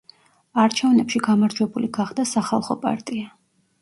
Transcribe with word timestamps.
არჩევნებში 0.61 1.21
გამარჯვებული 1.27 1.91
გახდა 1.99 2.27
სახალხო 2.31 2.79
პარტია. 2.87 3.29